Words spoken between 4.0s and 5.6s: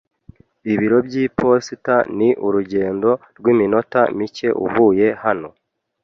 mike uvuye hano.